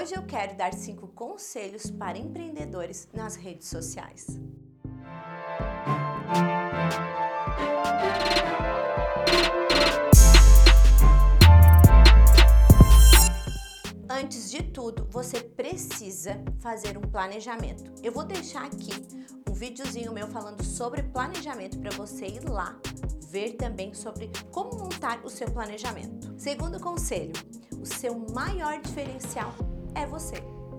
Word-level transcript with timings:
Hoje 0.00 0.14
eu 0.14 0.22
quero 0.22 0.56
dar 0.56 0.72
cinco 0.74 1.08
conselhos 1.08 1.90
para 1.90 2.16
empreendedores 2.16 3.08
nas 3.12 3.34
redes 3.34 3.66
sociais. 3.66 4.38
Antes 14.08 14.48
de 14.52 14.62
tudo, 14.62 15.04
você 15.10 15.40
precisa 15.40 16.40
fazer 16.60 16.96
um 16.96 17.00
planejamento. 17.00 17.92
Eu 18.00 18.12
vou 18.12 18.24
deixar 18.24 18.66
aqui 18.66 18.92
um 19.50 19.52
videozinho 19.52 20.12
meu 20.12 20.28
falando 20.28 20.62
sobre 20.62 21.02
planejamento 21.02 21.76
para 21.76 21.90
você 21.90 22.26
ir 22.26 22.48
lá 22.48 22.78
ver 23.32 23.54
também 23.54 23.92
sobre 23.92 24.30
como 24.52 24.78
montar 24.78 25.20
o 25.24 25.28
seu 25.28 25.50
planejamento. 25.50 26.32
Segundo 26.38 26.80
conselho, 26.80 27.32
o 27.80 27.84
seu 27.84 28.16
maior 28.32 28.80
diferencial 28.80 29.52
é 29.98 30.06
você. 30.06 30.36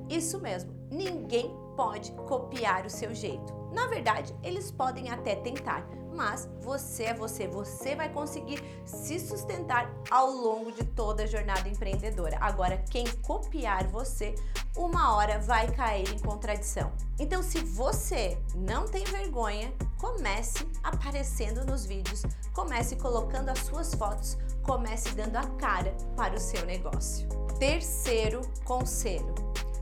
Isso 0.09 0.39
mesmo, 0.39 0.71
ninguém 0.89 1.53
pode 1.75 2.11
copiar 2.11 2.85
o 2.85 2.89
seu 2.89 3.13
jeito. 3.13 3.53
Na 3.71 3.87
verdade, 3.87 4.35
eles 4.43 4.71
podem 4.71 5.09
até 5.09 5.35
tentar, 5.35 5.87
mas 6.13 6.49
você 6.59 7.03
é 7.03 7.13
você, 7.13 7.47
você 7.47 7.95
vai 7.95 8.11
conseguir 8.11 8.61
se 8.85 9.19
sustentar 9.19 9.89
ao 10.09 10.31
longo 10.31 10.71
de 10.71 10.83
toda 10.83 11.23
a 11.23 11.27
jornada 11.27 11.69
empreendedora. 11.69 12.37
Agora, 12.41 12.83
quem 12.89 13.05
copiar 13.21 13.87
você, 13.87 14.33
uma 14.75 15.15
hora 15.15 15.39
vai 15.39 15.71
cair 15.71 16.09
em 16.11 16.19
contradição. 16.19 16.91
Então, 17.19 17.43
se 17.43 17.59
você 17.59 18.37
não 18.55 18.85
tem 18.85 19.03
vergonha, 19.05 19.71
comece 19.97 20.67
aparecendo 20.83 21.63
nos 21.63 21.85
vídeos, 21.85 22.23
comece 22.53 22.95
colocando 22.95 23.49
as 23.49 23.59
suas 23.59 23.93
fotos, 23.93 24.37
comece 24.63 25.11
dando 25.11 25.37
a 25.37 25.45
cara 25.57 25.95
para 26.15 26.35
o 26.35 26.39
seu 26.39 26.65
negócio. 26.65 27.38
Terceiro 27.59 28.41
conselho: 28.63 29.35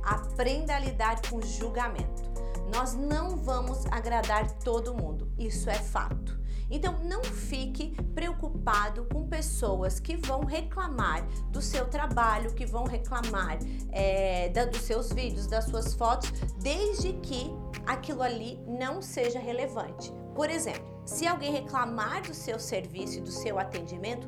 aprenda 0.03 0.75
a 0.75 0.79
lidar 0.79 1.21
com 1.29 1.39
julgamento. 1.41 2.23
Nós 2.73 2.95
não 2.95 3.37
vamos 3.37 3.85
agradar 3.91 4.49
todo 4.59 4.95
mundo, 4.95 5.31
isso 5.37 5.69
é 5.69 5.75
fato. 5.75 6.37
Então 6.69 6.99
não 7.03 7.23
fique 7.23 7.95
preocupado 8.15 9.05
com 9.05 9.27
pessoas 9.27 9.99
que 9.99 10.17
vão 10.17 10.43
reclamar 10.43 11.25
do 11.51 11.61
seu 11.61 11.85
trabalho, 11.85 12.53
que 12.53 12.65
vão 12.65 12.83
reclamar 12.83 13.59
é, 13.91 14.49
da, 14.49 14.65
dos 14.65 14.81
seus 14.81 15.13
vídeos, 15.13 15.47
das 15.47 15.65
suas 15.65 15.93
fotos, 15.93 16.31
desde 16.59 17.13
que 17.13 17.51
aquilo 17.85 18.21
ali 18.21 18.59
não 18.67 19.01
seja 19.01 19.39
relevante. 19.39 20.11
Por 20.35 20.49
exemplo, 20.49 20.97
se 21.05 21.25
alguém 21.25 21.53
reclamar 21.53 22.21
do 22.23 22.33
seu 22.33 22.59
serviço 22.59 23.19
e 23.19 23.21
do 23.21 23.31
seu 23.31 23.57
atendimento, 23.57 24.27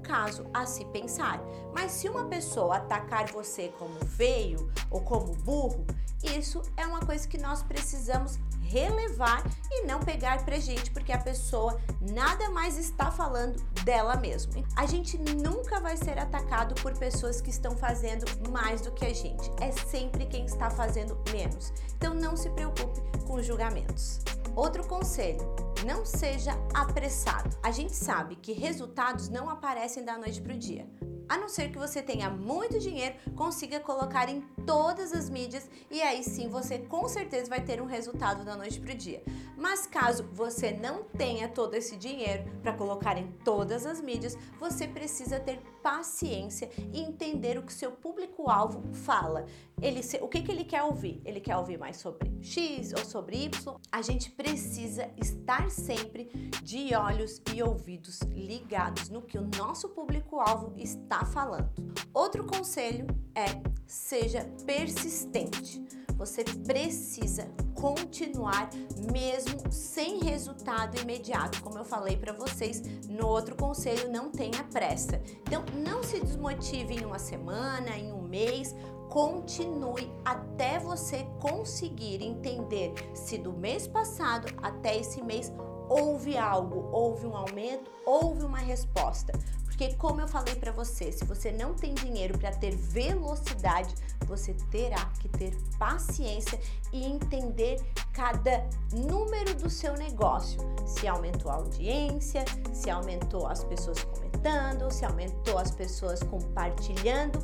caso 0.00 0.44
a 0.52 0.66
se 0.66 0.84
pensar. 0.86 1.40
Mas 1.72 1.92
se 1.92 2.08
uma 2.08 2.24
pessoa 2.26 2.76
atacar 2.76 3.30
você 3.30 3.72
como 3.78 4.04
feio 4.04 4.70
ou 4.90 5.00
como 5.00 5.34
burro, 5.36 5.86
isso 6.22 6.62
é 6.76 6.86
uma 6.86 7.00
coisa 7.00 7.26
que 7.26 7.38
nós 7.38 7.62
precisamos 7.62 8.38
relevar 8.70 9.42
e 9.70 9.84
não 9.84 9.98
pegar 9.98 10.44
pra 10.44 10.58
gente, 10.58 10.92
porque 10.92 11.12
a 11.12 11.18
pessoa 11.18 11.80
nada 12.12 12.48
mais 12.50 12.78
está 12.78 13.10
falando 13.10 13.60
dela 13.84 14.16
mesma. 14.16 14.52
A 14.76 14.86
gente 14.86 15.18
nunca 15.18 15.80
vai 15.80 15.96
ser 15.96 16.18
atacado 16.18 16.74
por 16.80 16.96
pessoas 16.96 17.40
que 17.40 17.50
estão 17.50 17.76
fazendo 17.76 18.24
mais 18.50 18.80
do 18.80 18.92
que 18.92 19.04
a 19.04 19.12
gente. 19.12 19.50
É 19.60 19.72
sempre 19.72 20.26
quem 20.26 20.44
está 20.44 20.70
fazendo 20.70 21.18
menos. 21.32 21.72
Então 21.96 22.14
não 22.14 22.36
se 22.36 22.48
preocupe 22.50 23.00
com 23.26 23.42
julgamentos. 23.42 24.20
Outro 24.54 24.86
conselho: 24.86 25.40
não 25.84 26.04
seja 26.04 26.52
apressado. 26.74 27.56
A 27.62 27.70
gente 27.70 27.94
sabe 27.94 28.36
que 28.36 28.52
resultados 28.52 29.28
não 29.28 29.48
aparecem 29.48 30.04
da 30.04 30.18
noite 30.18 30.40
para 30.40 30.54
o 30.54 30.58
dia 30.58 30.88
a 31.30 31.38
não 31.38 31.48
ser 31.48 31.70
que 31.70 31.78
você 31.78 32.02
tenha 32.02 32.28
muito 32.28 32.80
dinheiro, 32.80 33.14
consiga 33.36 33.78
colocar 33.78 34.28
em 34.28 34.40
todas 34.66 35.12
as 35.12 35.30
mídias 35.30 35.70
e 35.88 36.02
aí 36.02 36.24
sim 36.24 36.48
você 36.48 36.76
com 36.76 37.08
certeza 37.08 37.48
vai 37.48 37.60
ter 37.60 37.80
um 37.80 37.86
resultado 37.86 38.44
da 38.44 38.56
noite 38.56 38.80
para 38.80 38.92
o 38.92 38.96
dia. 38.96 39.22
Mas 39.56 39.86
caso 39.86 40.28
você 40.32 40.72
não 40.72 41.04
tenha 41.04 41.48
todo 41.48 41.74
esse 41.74 41.96
dinheiro 41.96 42.50
para 42.60 42.72
colocar 42.72 43.16
em 43.16 43.30
todas 43.44 43.86
as 43.86 44.00
mídias, 44.00 44.36
você 44.58 44.88
precisa 44.88 45.38
ter 45.38 45.62
paciência 45.80 46.68
e 46.92 47.00
entender 47.00 47.56
o 47.56 47.62
que 47.62 47.72
seu 47.72 47.92
público-alvo 47.92 48.92
fala. 48.92 49.46
Ele, 49.82 50.00
o 50.20 50.28
que, 50.28 50.42
que 50.42 50.52
ele 50.52 50.64
quer 50.64 50.82
ouvir? 50.82 51.20
Ele 51.24 51.40
quer 51.40 51.56
ouvir 51.56 51.78
mais 51.78 51.96
sobre 51.96 52.30
X 52.42 52.92
ou 52.92 53.04
sobre 53.04 53.44
Y? 53.44 53.76
A 53.90 54.02
gente 54.02 54.30
precisa 54.30 55.08
estar 55.16 55.70
sempre 55.70 56.30
de 56.62 56.94
olhos 56.94 57.40
e 57.54 57.62
ouvidos 57.62 58.20
ligados 58.32 59.08
no 59.08 59.22
que 59.22 59.38
o 59.38 59.48
nosso 59.56 59.88
público-alvo 59.88 60.74
está 60.76 61.24
falando. 61.24 61.70
Outro 62.12 62.46
conselho 62.46 63.06
é 63.34 63.46
seja 63.86 64.44
persistente. 64.66 65.82
Você 66.16 66.44
precisa 66.44 67.50
continuar 67.74 68.68
mesmo 69.10 69.72
sem 69.72 70.22
resultado 70.22 71.00
imediato, 71.00 71.62
como 71.62 71.78
eu 71.78 71.84
falei 71.84 72.14
para 72.14 72.34
vocês 72.34 72.82
no 73.08 73.26
outro 73.26 73.56
conselho, 73.56 74.12
não 74.12 74.30
tenha 74.30 74.62
pressa. 74.64 75.22
Então, 75.46 75.64
não 75.82 76.02
se 76.02 76.20
desmotive 76.20 76.96
em 76.96 77.06
uma 77.06 77.18
semana, 77.18 77.96
em 77.96 78.12
um 78.12 78.20
mês, 78.20 78.76
continue 79.10 80.10
até 80.24 80.78
você 80.78 81.26
conseguir 81.40 82.22
entender 82.22 82.94
se 83.12 83.36
do 83.36 83.52
mês 83.52 83.86
passado 83.86 84.46
até 84.62 84.96
esse 84.96 85.20
mês 85.20 85.52
houve 85.88 86.38
algo, 86.38 86.88
houve 86.92 87.26
um 87.26 87.36
aumento, 87.36 87.90
houve 88.06 88.44
uma 88.44 88.58
resposta. 88.58 89.32
Porque 89.64 89.94
como 89.94 90.20
eu 90.20 90.28
falei 90.28 90.54
para 90.54 90.70
você, 90.70 91.10
se 91.10 91.24
você 91.24 91.50
não 91.50 91.74
tem 91.74 91.92
dinheiro 91.94 92.38
para 92.38 92.52
ter 92.52 92.76
velocidade, 92.76 93.94
você 94.26 94.54
terá 94.70 95.06
que 95.18 95.28
ter 95.28 95.56
paciência 95.78 96.60
e 96.92 97.04
entender 97.04 97.80
cada 98.12 98.64
número 98.92 99.54
do 99.54 99.68
seu 99.68 99.94
negócio. 99.94 100.60
Se 100.86 101.08
aumentou 101.08 101.50
a 101.50 101.54
audiência, 101.54 102.44
se 102.72 102.88
aumentou 102.90 103.48
as 103.48 103.64
pessoas 103.64 104.04
comentando, 104.04 104.92
se 104.92 105.04
aumentou 105.04 105.58
as 105.58 105.70
pessoas 105.70 106.22
compartilhando, 106.22 107.38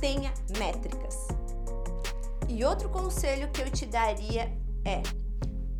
tenha 0.00 0.32
métricas. 0.58 1.28
E 2.48 2.64
outro 2.64 2.88
conselho 2.88 3.50
que 3.50 3.60
eu 3.60 3.70
te 3.70 3.86
daria 3.86 4.50
é: 4.84 5.02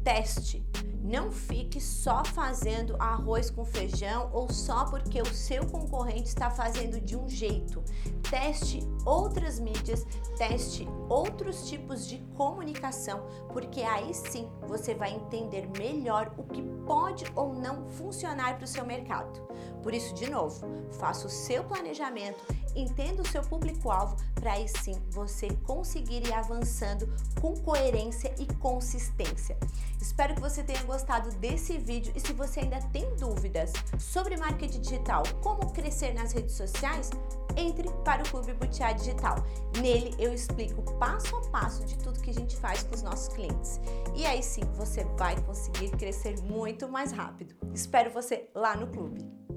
teste. 0.04 0.64
Não 1.08 1.32
fique 1.32 1.80
só 1.80 2.22
fazendo 2.22 2.94
arroz 2.98 3.48
com 3.48 3.64
feijão 3.64 4.28
ou 4.30 4.52
só 4.52 4.84
porque 4.84 5.22
o 5.22 5.34
seu 5.34 5.64
concorrente 5.66 6.28
está 6.28 6.50
fazendo 6.50 7.00
de 7.00 7.16
um 7.16 7.26
jeito. 7.26 7.82
Teste 8.30 8.86
outras 9.06 9.58
mídias, 9.58 10.06
teste 10.36 10.86
outros 11.08 11.66
tipos 11.66 12.06
de 12.06 12.18
comunicação, 12.36 13.22
porque 13.50 13.80
aí 13.80 14.12
sim 14.12 14.50
você 14.66 14.94
vai 14.94 15.14
entender 15.14 15.66
melhor 15.78 16.34
o 16.36 16.42
que 16.42 16.60
pode 16.84 17.24
ou 17.34 17.54
não 17.54 17.88
funcionar 17.88 18.56
para 18.56 18.64
o 18.64 18.68
seu 18.68 18.84
mercado. 18.84 19.40
Por 19.82 19.94
isso, 19.94 20.14
de 20.14 20.28
novo, 20.28 20.60
faça 20.98 21.26
o 21.26 21.30
seu 21.30 21.64
planejamento, 21.64 22.44
entenda 22.76 23.22
o 23.22 23.28
seu 23.28 23.40
público-alvo 23.40 24.14
para 24.34 24.52
aí 24.52 24.68
sim 24.68 24.94
você 25.08 25.48
conseguir 25.64 26.26
ir 26.26 26.34
avançando 26.34 27.08
com 27.40 27.56
coerência 27.56 28.34
e 28.38 28.46
consistência. 28.56 29.56
Espero 30.00 30.34
que 30.34 30.40
você 30.40 30.62
tenha 30.62 30.82
gostado 30.84 31.30
desse 31.36 31.76
vídeo 31.76 32.12
e 32.14 32.20
se 32.20 32.32
você 32.32 32.60
ainda 32.60 32.80
tem 32.92 33.14
dúvidas 33.16 33.72
sobre 33.98 34.36
marketing 34.36 34.80
digital, 34.80 35.22
como 35.42 35.72
crescer 35.72 36.14
nas 36.14 36.32
redes 36.32 36.54
sociais, 36.54 37.10
entre 37.56 37.88
para 38.04 38.22
o 38.22 38.28
Clube 38.28 38.52
Butiá 38.54 38.92
Digital. 38.92 39.36
Nele 39.80 40.14
eu 40.18 40.32
explico 40.32 40.82
passo 40.98 41.36
a 41.36 41.40
passo 41.50 41.84
de 41.84 41.98
tudo 41.98 42.20
que 42.20 42.30
a 42.30 42.34
gente 42.34 42.56
faz 42.56 42.82
com 42.84 42.94
os 42.94 43.02
nossos 43.02 43.28
clientes. 43.34 43.80
E 44.14 44.24
aí 44.24 44.42
sim 44.42 44.62
você 44.74 45.04
vai 45.16 45.40
conseguir 45.42 45.90
crescer 45.90 46.40
muito 46.42 46.88
mais 46.88 47.10
rápido. 47.12 47.54
Espero 47.74 48.10
você 48.10 48.48
lá 48.54 48.76
no 48.76 48.86
clube. 48.86 49.47